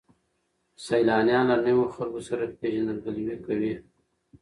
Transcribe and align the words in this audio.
سیلانیان 0.85 1.45
له 1.51 1.57
نویو 1.65 1.93
خلکو 1.95 2.19
سره 2.27 2.43
پیژندګلوي 2.59 3.35
کوي. 3.45 3.73